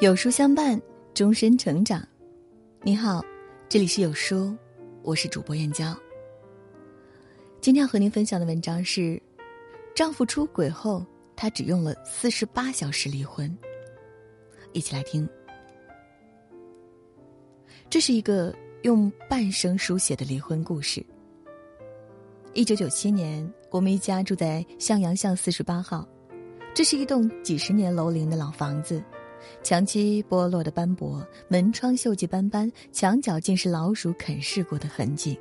[0.00, 0.80] 有书相伴，
[1.12, 2.02] 终身成长。
[2.80, 3.22] 你好，
[3.68, 4.56] 这里是有书，
[5.02, 5.94] 我是主播燕娇。
[7.60, 9.20] 今天要和您分享的文章是：
[9.94, 11.04] 丈夫出轨后，
[11.36, 13.54] 她只用了四十八小时离婚。
[14.72, 15.28] 一起来听。
[17.90, 21.04] 这是一个用半生书写的离婚故事。
[22.54, 26.08] 一九九七年，我们一家住在向阳巷四十八号，
[26.72, 29.02] 这是一栋几十年楼龄的老房子。
[29.62, 35.38] 墙漆剥落的斑驳，门窗锈迹斑斑，墙角尽是老鼠啃噬过的痕迹。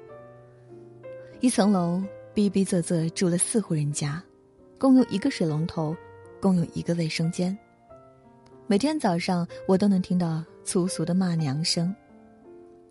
[1.39, 2.03] 一层楼
[2.33, 4.21] 逼逼仄仄住了四户人家，
[4.77, 5.95] 共用一个水龙头，
[6.41, 7.57] 共用一个卫生间。
[8.67, 11.95] 每天早上我都能听到粗俗的骂娘声，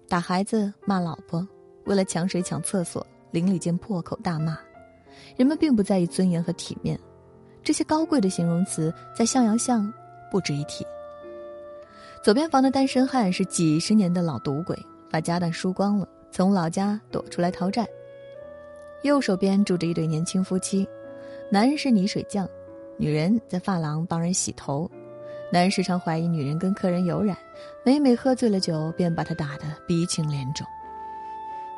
[0.08, 1.46] 打孩子、骂老婆，
[1.84, 4.58] 为了抢水抢厕所，邻里间破口大骂。
[5.36, 6.98] 人们并不在意尊严和体面，
[7.62, 9.92] 这些高贵的形容词在向阳巷
[10.30, 10.84] 不值一提。
[12.22, 14.76] 左边房的单身汉是几十年的老赌鬼，
[15.10, 17.86] 把家当输光了，从老家躲出来逃债。
[19.02, 20.86] 右手边住着一对年轻夫妻，
[21.50, 22.48] 男人是泥水匠，
[22.96, 24.90] 女人在发廊帮人洗头。
[25.50, 27.36] 男人时常怀疑女人跟客人有染，
[27.84, 30.66] 每每喝醉了酒，便把她打得鼻青脸肿。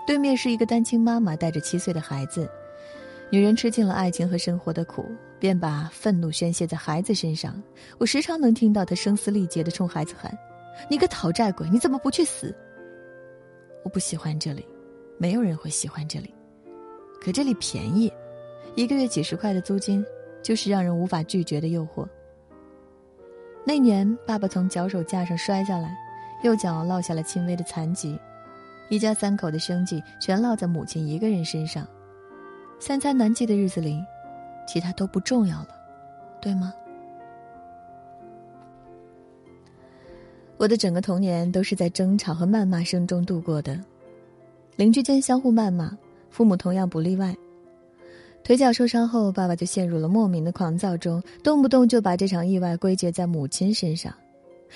[0.07, 2.51] 对面是一个单亲妈妈，带着七岁的孩子。
[3.29, 5.07] 女人吃尽了爱情和生活的苦，
[5.41, 7.61] 便把愤怒宣泄在孩子身上。
[7.99, 10.33] 我时常能听到他声嘶力竭地冲孩子喊
[10.89, 12.55] ：“你个讨债鬼，你怎么不去死？”
[13.83, 14.65] 我不喜欢这里，
[15.17, 16.33] 没有人会喜欢这里。
[17.21, 18.13] 可这里便宜，
[18.77, 20.05] 一个月几十块的租金，
[20.43, 22.07] 就是让人无法拒绝的诱惑。
[23.65, 25.97] 那年，爸爸从脚手架上摔下来，
[26.43, 28.19] 右脚落下了轻微的残疾，
[28.89, 31.87] 一家三口的生计全落在母亲一个人身上。
[32.79, 34.03] 三餐难记的日子里，
[34.67, 35.69] 其他都不重要了，
[36.41, 36.73] 对吗？
[40.57, 43.83] 我的整个童年都是在争吵和谩骂声中度过的，
[44.77, 45.97] 邻居间相互谩骂，
[46.29, 47.35] 父母同样不例外。
[48.45, 54.13] 腿脚受伤后，爸爸就陷入了莫名的狂躁中，动不动就把这场意外归结在母亲身上。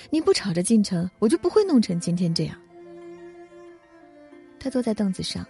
[0.09, 2.57] 你不吵着进城，我就不会弄成今天这样。
[4.59, 5.45] 他坐在凳子上。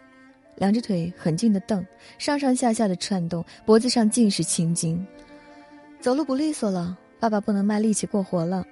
[0.56, 1.86] 两只腿很近的蹬，
[2.18, 5.06] 上上下下的颤动，脖子上尽是青筋，
[6.00, 6.98] 走路不利索了。
[7.18, 8.64] 爸爸不能卖力气过活了，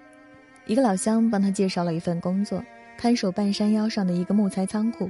[0.68, 2.64] 一个老乡帮他介绍了一份工作，
[2.98, 5.10] 看守半山腰上的一个木材仓库，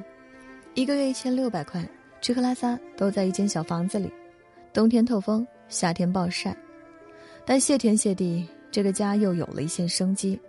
[0.76, 1.84] 一个月一千六百块，
[2.22, 4.10] 吃喝拉撒都在一间小房子里，
[4.72, 6.56] 冬天透风，夏天暴晒，
[7.44, 10.40] 但谢天谢地，这个家又有了一线生机。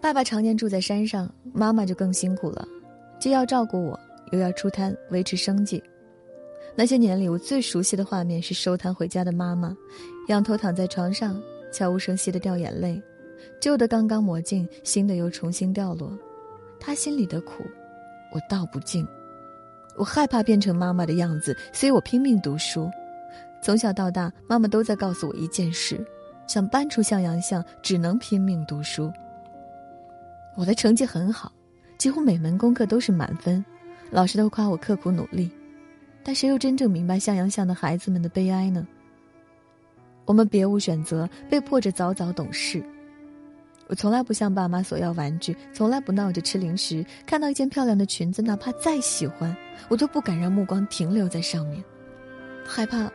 [0.00, 2.66] 爸爸常年住在山上，妈妈就更辛苦了，
[3.20, 4.00] 既要照顾我。
[4.32, 5.82] 又要出摊维持生计，
[6.74, 9.76] 那些年里，我最熟悉的画面是收摊回家的妈妈，
[10.28, 13.00] 仰头躺在床上，悄无声息的掉眼泪，
[13.60, 16.18] 旧的刚刚抹净，新的又重新掉落。
[16.80, 17.62] 她心里的苦，
[18.32, 19.06] 我道不尽。
[19.96, 22.90] 我害怕变成妈妈的样子，所以我拼命读书。
[23.62, 26.02] 从小到大，妈妈都在告诉我一件事：
[26.46, 29.12] 想搬出向阳巷，只能拼命读书。
[30.56, 31.52] 我的成绩很好，
[31.98, 33.62] 几乎每门功课都是满分。
[34.12, 35.50] 老师都夸我刻苦努力，
[36.22, 38.86] 但谁又真正明白向阳巷的孩子们的悲哀呢？
[40.26, 42.84] 我们别无选择，被迫着早早懂事。
[43.86, 47.02] 我从来不向爸妈索要玩具，从来不闹着吃零食。
[47.24, 49.56] 看到一件漂亮的裙子，哪怕再喜欢，
[49.88, 51.82] 我都不敢让目光停留在上面，
[52.66, 53.10] 害怕，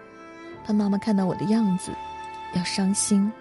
[0.66, 1.92] 怕妈妈看到我的样子，
[2.56, 3.32] 要伤心。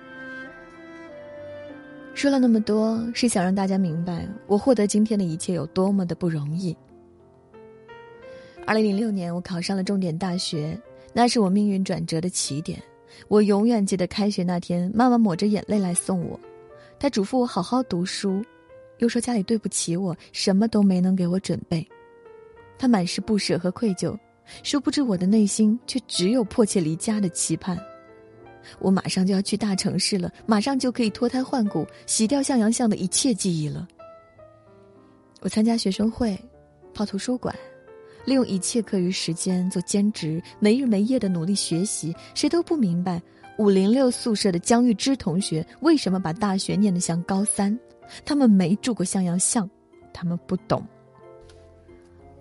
[2.12, 6.76] 说了那么多，是想让大家明白，我获得今天的一切有多么的不容易。
[8.66, 10.76] 二零零六年，我考上了重点大学，
[11.12, 12.82] 那是我命运转折的起点。
[13.28, 16.38] 我永远记得开学那天，妈妈抹着眼泪来送我，
[16.98, 18.44] 她嘱咐我好好读书，
[18.98, 21.86] 又说家里对不起我，什么都没能给我准备。
[22.76, 24.18] 她满是不舍和愧疚，
[24.64, 27.78] 殊不知我的内心却只有迫切离家的期盼。
[28.80, 33.86] 我马上就要去大城市了，马上就可以脱胎换骨，洗掉向阳巷的一切记忆了。
[35.40, 36.36] 我参加学生会，
[36.92, 37.54] 泡图书馆。
[38.26, 42.14] 利用一切课余时间做兼职，没日没夜的努力学习。
[42.34, 43.22] 谁都不明白
[43.56, 47.78] 五零六宿舍的江玉芝同学为什么把大学念得像高三。
[48.24, 49.68] 他们没住过向阳巷，
[50.12, 50.84] 他们不懂。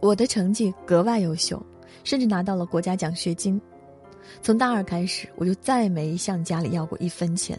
[0.01, 1.63] 我的成绩格外优秀，
[2.03, 3.59] 甚至拿到了国家奖学金。
[4.41, 7.57] 从大二开始，我就再没向家里要过一分钱。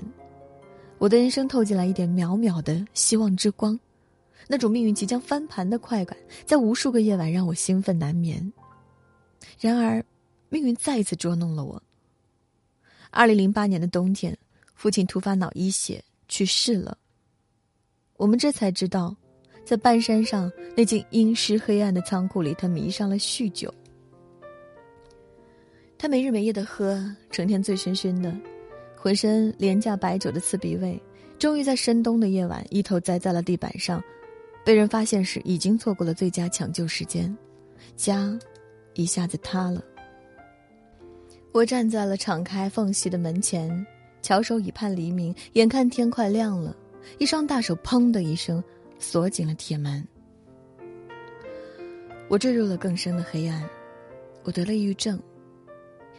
[0.98, 3.78] 我的人生透进来一点渺渺的希望之光。
[4.46, 8.52] 那种命运即将翻盘的快感，在无数个夜晚让我兴奋难眠。
[9.58, 10.04] 然而，
[10.48, 11.82] 命运再一次捉弄了我。
[13.10, 14.36] 二零零八年的冬天，
[14.74, 16.96] 父亲突发脑溢血去世了。
[18.16, 19.14] 我们这才知道，
[19.64, 23.72] 在半山上那间阴湿黑暗的仓库里，他迷上了酗酒。
[25.98, 28.34] 他没日没夜的喝，成天醉醺醺的，
[28.96, 31.00] 浑身廉价白酒的刺鼻味。
[31.38, 34.02] 终于在深冬的夜晚，一头栽在了地板上，
[34.66, 37.32] 被人发现时，已经错过了最佳抢救时间，
[37.94, 38.36] 家
[38.94, 39.80] 一下子塌了。
[41.52, 43.86] 我站在了敞开缝隙的门前，
[44.22, 45.32] 翘首以盼黎明。
[45.52, 46.76] 眼看天快亮了，
[47.18, 48.60] 一双大手“砰”的一声
[48.98, 50.04] 锁紧了铁门。
[52.26, 53.62] 我坠入了更深的黑暗，
[54.42, 55.16] 我得了抑郁症。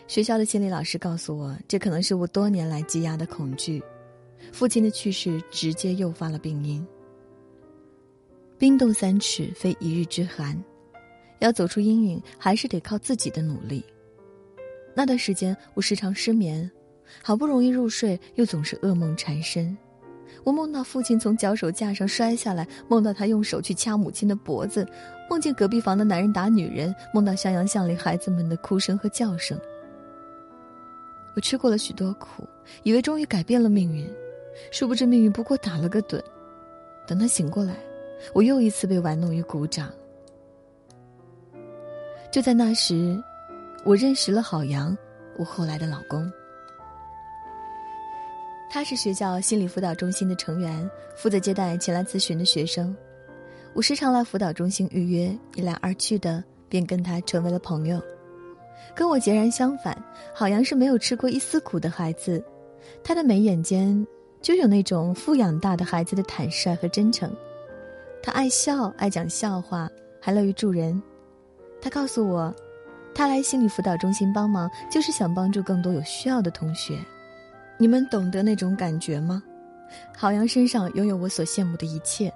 [0.08, 3.84] 学校的心理老师告诉我，这可能是我多年来积压的恐惧。
[4.54, 6.88] 父亲的去世直接诱发了病因。
[8.58, 10.60] 冰冻三尺，非一日之寒，
[11.40, 13.86] 要走出阴影，还是得靠自己的努力。
[14.96, 16.70] 那段时间，我时常失眠，
[17.22, 19.78] 好不容易入睡，又总是噩梦缠身。
[20.44, 24.88] 我梦到父亲从脚手架上摔下来，梦到他用手去掐母亲的脖子，
[25.30, 29.60] 梦见隔壁房的男人打女人，梦到襄阳巷里孩子们的哭声和叫声。
[31.36, 32.44] 我吃过了许多苦，
[32.82, 34.10] 以为终于改变了命运。
[34.72, 36.20] 殊不知，命运不过打了个盹。
[37.06, 37.76] 等他醒过来，
[38.34, 39.92] 我又一次被玩弄于股掌。
[42.32, 43.22] 就在那时，
[43.84, 44.96] 我认识了郝阳，
[45.38, 46.32] 我后来的老公。
[48.70, 52.96] 他是学校心理辅导中心的成员，负责接待前来咨询的学生。
[53.74, 58.02] 我时常来辅导中心预约，一来二去的，便跟他成为了朋友。
[58.94, 59.98] 跟我截然相反，
[60.34, 62.44] 郝阳是没有吃过一丝苦的孩子，
[63.04, 64.06] 他的眉眼间。
[64.40, 67.36] 就有那种富养大的孩子的坦率和真诚，
[68.22, 71.02] 他爱笑，爱讲笑话，还乐于助人。
[71.82, 72.54] 他告诉我，
[73.14, 76.98] 他来心理辅导中心帮忙，就是想帮助更多有需要的同学。
[77.78, 79.42] 你们懂得那种感觉吗？
[80.16, 82.34] 郝阳身上拥有我所羡慕的一切，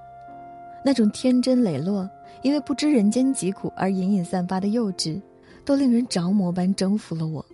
[0.86, 2.10] 那种天真磊落，
[2.42, 5.22] 因为不知人间疾苦而隐隐散发的幼稚，
[5.66, 7.45] 都令人着魔般征服了我。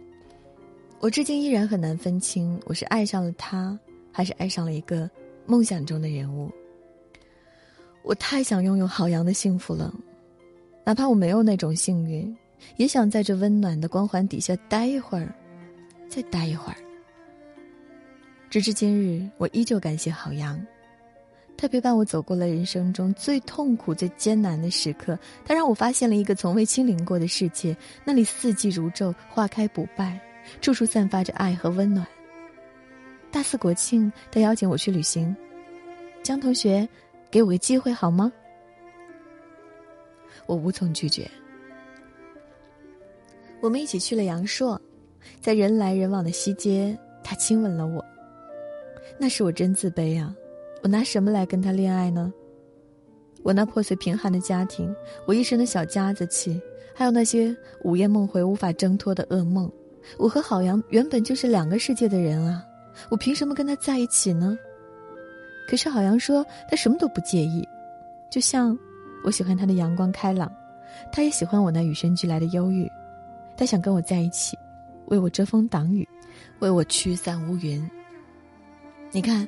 [0.99, 3.77] 我至今依然很难分清，我是爱上了他。
[4.09, 5.07] 还是爱上了一个
[5.45, 6.51] 梦想中的人物。
[8.03, 9.93] 我太想拥有郝阳的幸福了，
[10.85, 12.35] 哪怕我没有那种幸运，
[12.77, 15.33] 也想在这温暖的光环底下待一会儿，
[16.09, 16.77] 再待一会儿。
[18.49, 20.57] 直至今日，我依旧感谢郝阳，
[21.57, 25.19] 他陪伴我走过了人生中最痛苦、最艰难的时刻。
[25.45, 30.17] 他让我发现了一个从未亲临过的世界，那里四季如昼，花开不败，
[30.61, 32.07] 处处散发着爱和温暖。
[33.29, 35.35] 大四国庆，他邀请我去旅行。
[36.23, 36.87] 江同学，
[37.29, 38.31] 给我个机会好吗？
[40.45, 41.29] 我无从拒绝。
[43.59, 44.79] 我们一起去了阳朔，
[45.41, 48.03] 在人来人往的西街，他亲吻了我。
[49.17, 50.33] 那时我真自卑啊！
[50.83, 52.31] 我拿什么来跟他恋爱呢？
[53.43, 54.95] 我那破碎贫寒的家庭，
[55.25, 56.61] 我一身的小家子气，
[56.93, 59.71] 还有那些午夜梦回无法挣脱的噩梦，
[60.17, 62.63] 我和郝阳原本就是两个世界的人啊！
[63.09, 64.57] 我凭什么跟他在一起呢？
[65.67, 67.67] 可是郝阳说他什么都不介意，
[68.29, 68.77] 就像
[69.23, 70.51] 我喜欢他的阳光开朗，
[71.11, 72.89] 他也喜欢我那与生俱来的忧郁，
[73.57, 74.57] 他想跟我在一起，
[75.07, 76.07] 为我遮风挡雨，
[76.59, 77.85] 为我驱散乌云。
[79.11, 79.47] 你看，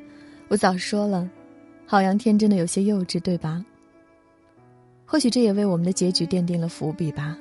[0.49, 1.29] 我早说了，
[1.85, 3.63] 郝阳天真的有些幼稚，对吧？
[5.05, 7.37] 或许这也为我们的结局奠定了伏笔吧。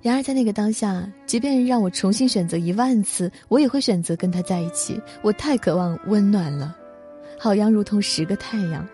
[0.00, 5.00] 然而，在那个当下，即便让我重新选择一万次，我也会选择跟他在一起。
[5.22, 6.76] 我太渴望温暖了，
[7.44, 8.88] 好像如同十个太阳。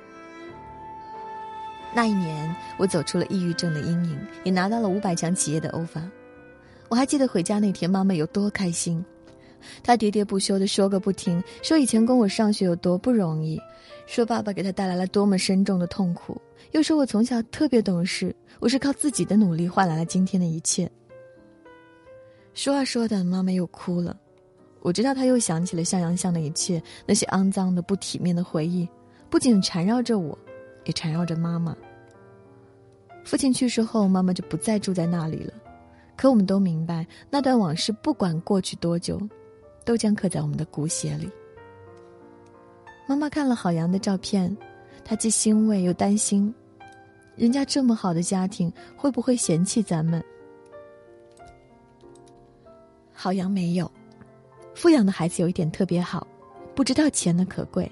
[1.95, 6.03] 那一年，我走出了抑郁症的阴影，也拿到了五百强企业的 offer。
[6.89, 9.05] 我还记得回家那天，妈妈有多开心，
[9.85, 13.57] 她喋喋不休的说个不停，说以前供我上学有多不容易，
[14.09, 16.37] 说爸爸给她带来了多么深重的痛苦，
[16.73, 20.91] 又说我从小特别懂事，我是靠自己的努力换来了今天的一切。
[22.53, 24.17] 说啊说的，妈妈又哭了。
[24.83, 28.89] 我知道他又想起了向阳巷的一切，那些肮脏的、不体面的回忆，
[29.29, 30.37] 不仅缠绕着我，
[30.85, 31.77] 也缠绕着妈妈。
[33.25, 35.53] 父亲去世后，妈妈就不再住在那里了。
[36.17, 39.21] 可我们都明白，那段往事不管过去多久，
[39.85, 41.31] 都将刻在我们的骨血里。
[43.07, 44.57] 妈妈看了郝阳的照片，
[45.05, 46.55] 她既欣慰又担心：
[47.37, 50.23] 人家这么好的家庭，会不会嫌弃咱们？
[53.13, 53.91] 郝阳没有，
[54.81, 56.27] 富养的孩子有一点特别好，
[56.75, 57.87] 不知道钱的可贵。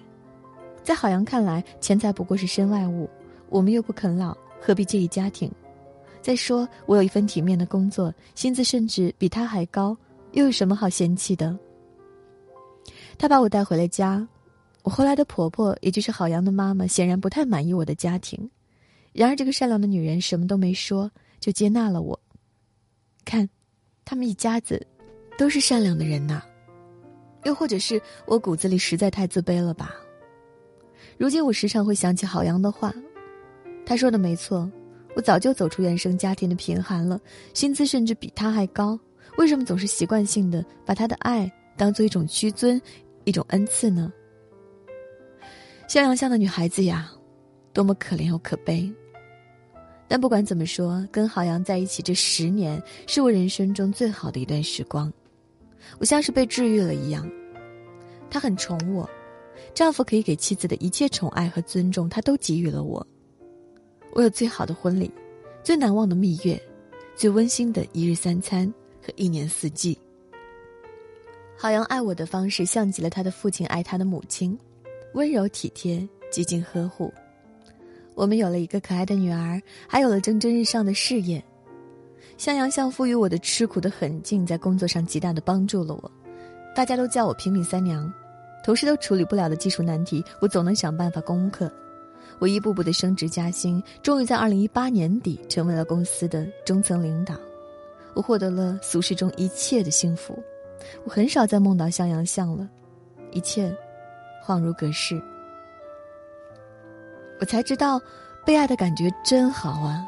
[0.82, 3.06] 在郝阳看来，钱财不过是身外物。
[3.50, 5.52] 我们又不啃老，何必介意家庭？
[6.22, 9.94] 再说，我有一份体面的工作，薪资甚至比他还高，
[10.32, 11.54] 又有什么好嫌弃的？
[13.18, 14.26] 他把我带回了家，
[14.82, 18.50] 我后来的婆婆，也就是郝阳的妈妈，显然不太满意我的家庭。
[19.12, 22.18] 然而，这个善良的女人什么都没说，就接纳了我。
[23.26, 23.46] 看，
[24.06, 24.86] 他们一家子
[25.36, 26.42] 都是善良的人呐。
[27.44, 29.94] 又或者是我骨子里实在太自卑了吧？
[31.16, 32.92] 如今我时常会想起郝阳的话，
[33.84, 34.70] 他说的没错，
[35.16, 37.20] 我早就走出原生家庭的贫寒了，
[37.54, 38.98] 薪资甚至比他还高。
[39.36, 42.80] 为什么总是习惯性的把他的爱当做一种屈尊，
[43.24, 44.12] 一种恩赐呢？
[45.86, 47.10] 向阳乡的女孩子呀，
[47.72, 48.92] 多么可怜又可悲。
[50.06, 55.12] 但不管怎么说，跟郝阳在一起这十年，是我人生中最好的一段时光。
[55.98, 57.28] 我像是被治愈了一样，
[58.30, 59.08] 他很宠我，
[59.74, 63.04] 丈夫可以给妻子的一切宠爱和尊重，他都给予了我。
[64.12, 65.10] 我有最好的婚礼，
[65.62, 66.60] 最难忘的蜜月，
[67.16, 69.98] 最温馨的一日三餐和一年四季。
[71.56, 74.56] 郝阳爱我的方式，像极了他的父亲爱他的母亲，
[75.14, 77.12] 温柔体贴，极尽呵护。
[78.14, 81.42] 我们有了一个可爱的女儿，还有了蒸蒸日上的事业。
[82.38, 86.10] 向阳像赋予我的吃苦的狠劲，在工作上极大的帮助了我。
[86.74, 88.10] 大家都叫我拼命三娘，
[88.64, 91.70] 同事都处理不了的技术难题，我总能想办法攻克。
[92.38, 97.34] 我一步步的升职加薪，终于在二零一八年底成为了公司的中层领导。
[98.14, 100.40] 我获得了俗世中一切的幸福。
[101.04, 102.68] 我很少再梦到向阳像了，
[103.32, 103.76] 一切
[104.46, 105.20] 恍如隔世。
[107.40, 108.00] 我才知道，
[108.46, 110.06] 被爱的感觉真好啊。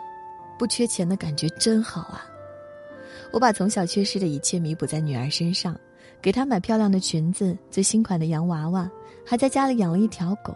[0.60, 2.26] 不缺钱的感觉真好啊！
[3.32, 5.74] 我把从小缺失的一切弥补在女儿身上，
[6.20, 8.90] 给她买漂亮的裙子、最新款的洋娃娃，
[9.24, 10.54] 还在家里养了一条狗，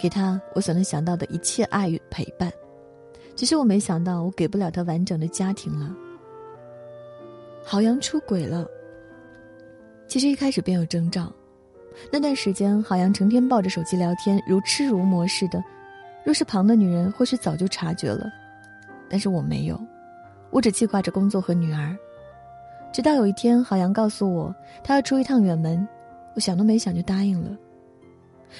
[0.00, 2.50] 给她我所能想到的一切爱与陪伴。
[3.36, 5.94] 只是我没想到，我给不了她完整的家庭了。
[7.62, 8.66] 郝阳出轨了。
[10.08, 11.30] 其实一开始便有征兆，
[12.10, 15.62] 那段时间郝阳成天抱着手机聊天，如痴如魔似的。
[16.24, 18.39] 若是旁的女人，或许早就察觉了。
[19.10, 19.78] 但是我没有，
[20.50, 21.94] 我只记挂着工作和女儿。
[22.92, 25.86] 直到有一天，郝阳告诉我他要出一趟远门，
[26.34, 27.56] 我想都没想就答应了。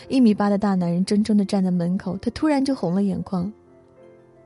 [0.08, 3.52] 一米八的大男人怔怔的站在门口，他突然就红了眼眶。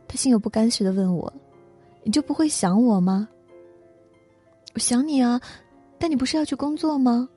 [0.06, 1.32] 他心有不甘似的问我
[2.04, 3.28] ：“你就不会想我吗
[4.74, 5.40] ？”“我想你啊，
[5.98, 7.28] 但你不是要去工作吗？”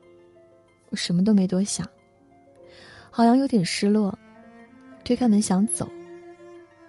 [0.90, 1.88] 我什么都没多想。
[3.10, 4.18] 郝阳有点失落，
[5.04, 5.90] 推开门想走。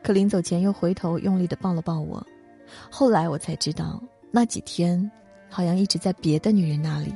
[0.03, 2.25] 可临走前又回头用力的抱了抱我，
[2.91, 5.11] 后来我才知道，那几天，
[5.49, 7.15] 好像一直在别的女人那里。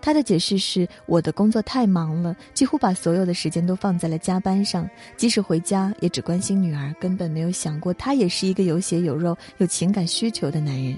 [0.00, 10.96] 他的解释是我的工作太忙了，几乎把所有的时间都放在了加班上，即使回家也只关心女儿，根本没有想过他也是一个有血有肉、有情感需求的男人。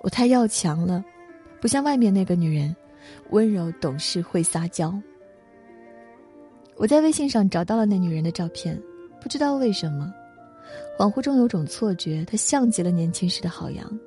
[0.00, 1.04] 我太要强了，
[1.60, 2.74] 不像外面那个女人，
[3.30, 4.92] 温柔懂事会撒娇。
[6.76, 8.76] 我在微信上找到了那女人的照片。
[9.24, 10.12] 不知道为什么，
[10.98, 13.98] 恍惚中有种错觉，他像极了年轻时的郝阳，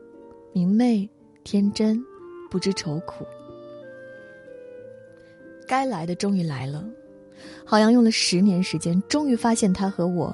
[0.53, 1.09] 明媚、
[1.43, 1.99] 天真，
[2.51, 3.25] 不知愁苦。
[5.67, 6.85] 该来的终于来了，
[7.65, 10.31] 郝阳用了十年时间，终于发现他和我，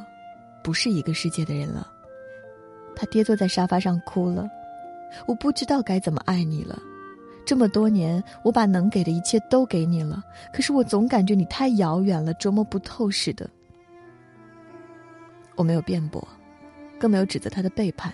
[0.61, 1.89] 不是一个世界的人了。
[2.93, 4.49] 他跌坐在沙发上哭了，
[5.25, 6.77] 我不知道该怎么爱你了。
[7.45, 10.21] 这么多年，我把能给的一切都给你了，
[10.51, 13.49] 可是我总感觉你太遥远了，琢磨不透似的。
[15.55, 16.27] 我没有辩驳，
[16.99, 18.13] 更没有指责他的背叛。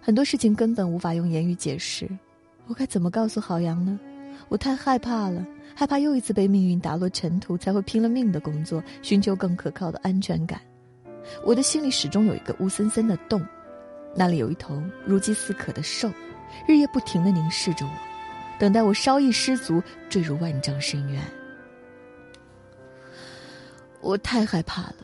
[0.00, 2.08] 很多事情根本无法用言语解释，
[2.66, 3.98] 我该怎么告诉郝阳呢？
[4.48, 5.44] 我太害怕了，
[5.74, 10.60] 害怕又一次被命运打落尘土，才会拼了命的工作，寻求更可靠的安全感。
[11.44, 13.44] 我的心里始终有一个乌森森的洞，
[14.14, 16.10] 那里有一头如饥似渴的兽，
[16.66, 17.90] 日夜不停的凝视着我，
[18.58, 21.22] 等待我稍一失足坠入万丈深渊。
[24.00, 24.94] 我太害怕了。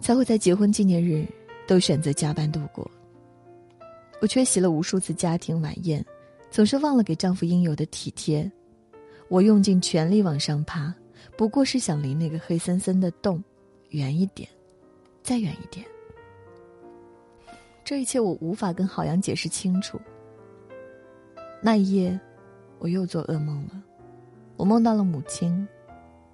[0.00, 1.26] 才会在结婚纪念日
[1.66, 2.90] 都选择加班度过。
[4.20, 6.04] 我缺席了无数次家庭晚宴，
[6.50, 8.50] 总是忘了给丈夫应有的体贴。
[9.28, 10.92] 我用尽全力往上爬，
[11.36, 13.42] 不过是想离那个黑森森的洞
[13.90, 14.48] 远一点，
[15.22, 15.86] 再远一点。
[17.84, 20.00] 这一切我无法跟郝阳解释清楚。
[21.62, 22.18] 那一夜，
[22.78, 23.82] 我又做噩梦了。
[24.56, 25.66] 我梦到了母亲，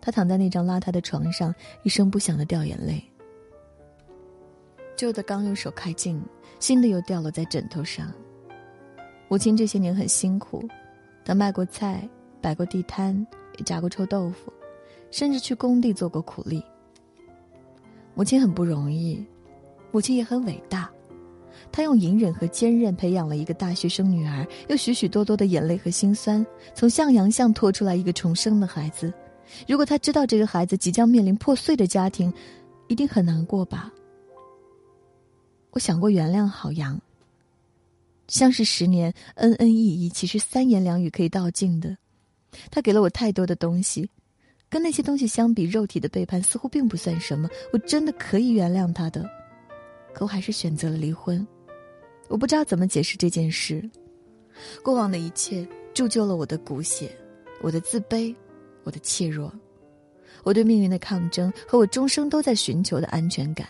[0.01, 3.03] 她躺在那张邋遢的床上，一声不响的掉眼泪。
[4.97, 6.21] 旧的刚用手开镜，
[6.59, 8.11] 新的又掉落在枕头上。
[9.29, 10.67] 母亲这些年很辛苦，
[11.25, 12.09] 她卖过菜，
[12.41, 13.26] 摆过地摊，
[13.59, 14.53] 也炸过臭豆腐，
[15.11, 16.62] 甚至去工地做过苦力。
[18.15, 19.25] 母亲很不容易，
[19.93, 20.91] 母亲也很伟大。
[21.71, 29.12] 她用隐忍和坚韧培养了一个大学生女儿，又许许多多的眼泪和心酸，从向阳巷拖出来一个重生的孩子，
[29.67, 32.33] 如果他知道这个孩子即将面临破碎的家庭，
[32.88, 33.93] 一定很难过吧？
[35.76, 36.99] 我想过原谅郝阳。
[38.28, 41.95] 相识十年，恩恩义义，其实三言两语可以道尽的。
[42.71, 44.09] 他给了我太多的东西，
[44.71, 47.47] 跟那些东西相比，肉体的背叛似乎并不算什么。
[47.75, 49.28] 我真的可以原谅他的，
[50.14, 51.47] 可我还是选择了离婚。
[52.28, 53.87] 我不知道怎么解释这件事。
[54.83, 57.14] 过往的一切铸就了我的骨血，
[57.61, 58.35] 我的自卑，
[58.83, 59.52] 我的怯弱，
[60.42, 63.68] 我对命运的抗争和我终生都在寻求的安全感。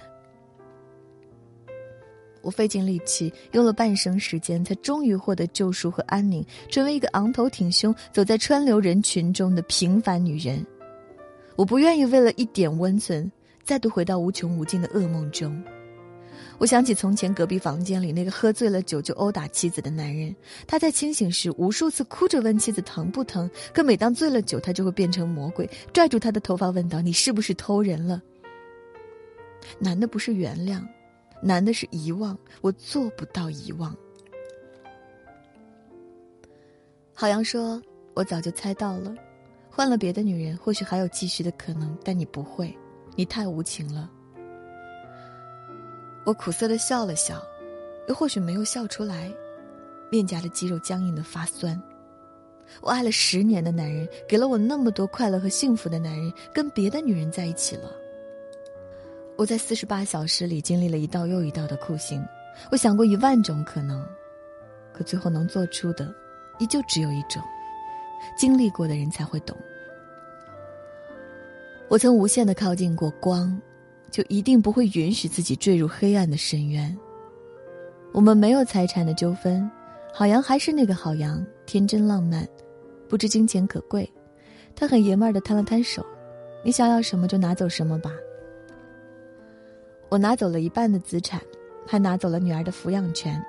[2.46, 10.64] 我费尽力气，用了半生时间，才终于获得救赎和安宁，成为一个昂头挺胸、走在川流人群中的平凡女人。
[11.56, 13.28] 我不愿意为了一点温存，
[13.64, 15.60] 再度回到无穷无尽的噩梦中。
[16.58, 20.32] 我想起从前隔壁房间里那个喝醉了酒就殴打妻子的男人，
[20.68, 28.22] 他在清醒时无数次哭着问妻子疼不疼，可每当醉了酒，他就会变成魔鬼，拽住她的头发问道：“你是不是偷人了？”
[29.80, 30.80] 难的不是原谅。
[31.42, 33.94] 难的是遗忘，我做不到遗忘。
[37.12, 37.80] 郝阳说
[38.14, 39.14] ：“我早就猜到了，
[39.70, 42.76] 换了别的女人，或许还有继续的可能，但你不会，
[43.14, 44.10] 你太无情了。”
[46.26, 47.40] 我苦涩的笑了笑，
[48.08, 49.32] 又或许没有笑出来，
[50.10, 51.80] 面颊的肌肉僵硬的发酸。
[52.80, 57.92] 我爱了十年的男人，给了我那么多快乐和幸福的男人，跟别的女人在一起了。
[59.36, 62.24] 我在四十八小时里经历了一道又一道的酷刑，
[62.70, 64.02] 我想过一万种可能，
[64.94, 66.12] 可最后能做出的，
[66.58, 67.42] 依旧只有一种。
[68.36, 69.54] 经历过的人才会懂。
[71.88, 73.60] 我曾无限的靠近过光，
[74.10, 76.96] 就一定不会允许自己坠入黑暗的深渊。
[78.12, 79.70] 我们没有财产的纠纷，
[80.14, 82.48] 郝阳还是那个郝阳，天真浪漫，
[83.06, 84.10] 不知金钱可贵。
[84.74, 86.04] 他很爷们儿的摊了摊手
[86.64, 88.10] ：“你想要什么就拿走什么吧。”
[90.08, 91.40] 我拿走了一半的资产，
[91.86, 93.42] 还拿走了女儿的抚养权。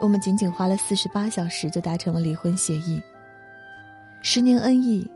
[0.00, 3.00] 我们仅仅花了四十八小时就达成了离婚协议。
[4.22, 5.08] 十年恩义，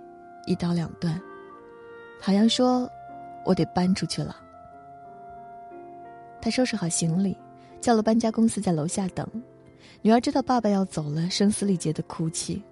[0.46, 1.20] 一刀两断。
[2.20, 2.88] 好像说
[3.44, 4.36] ：“我得搬出去了。”
[6.40, 7.36] 他收拾好行李，
[7.80, 9.26] 叫了搬家公司在楼下等。
[10.02, 12.62] 女儿知道爸爸要走了，声嘶力竭的哭泣。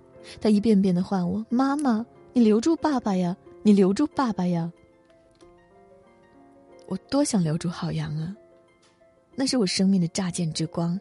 [0.40, 3.36] 她一遍遍的唤我：“妈妈，你留住爸爸呀！
[3.62, 4.70] 你留住爸爸呀！”
[6.86, 8.34] 我多想留住郝阳啊，
[9.34, 10.98] 那是我生命的乍见之光，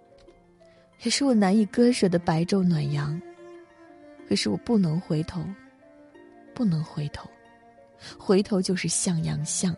[1.04, 3.22] 也是我难以割舍的白昼暖阳。
[4.28, 5.44] 可是我不能回头，
[6.54, 7.30] 不能回头，
[8.18, 9.76] 回头就是向阳巷。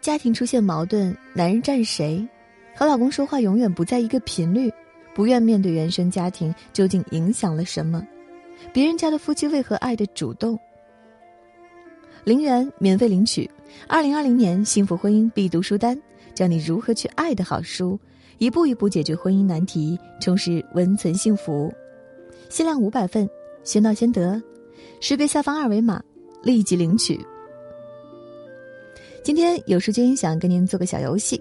[0.00, 2.26] 家庭出现矛盾，男人站谁？
[2.74, 4.72] 和老公说话永远不在一个频率，
[5.12, 8.06] 不愿面对原生家庭究竟影响了什么？
[8.72, 10.58] 别人家的夫妻为何爱的主动？
[12.24, 13.48] 零元免费领取，
[13.86, 15.98] 二零二零年幸福婚姻必读书单，
[16.34, 17.98] 教你如何去爱的好书，
[18.38, 21.72] 一步一步解决婚姻难题，充实温存幸福。
[22.50, 23.28] 限量五百份，
[23.64, 24.40] 先到先得，
[25.00, 26.02] 识别下方二维码
[26.42, 27.18] 立即领取。
[29.22, 31.40] 今天有书君想跟您做个小游戏，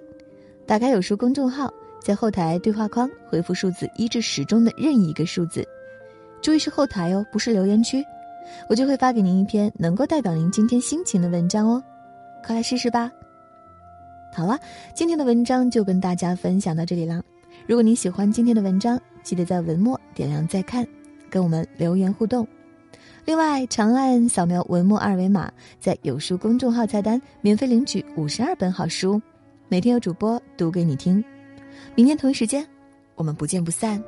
[0.65, 5.67] 打开有书公众号，在后台对话框回复数字一至十中的任意一个数字，
[6.41, 8.03] 注意是后台哦，不是留言区。
[8.69, 11.83] 我就会发给您一篇能够代表您今天心情的文章哦，
[12.43, 13.11] 快来试试吧。
[14.33, 14.59] 好了，
[14.93, 17.21] 今天的文章就跟大家分享到这里啦。
[17.65, 20.85] 如果您喜欢今天的文章，记得在文末点亮再看，
[21.29, 22.47] 跟我们留言互动。
[23.25, 29.21] 另外，长按扫描文末二维码，在有书公众号菜单免费领取五十二本好书，
[29.67, 31.23] 每天有主播读给你听。
[31.95, 32.65] 明天同一时间，
[33.15, 34.01] 我们不见不散。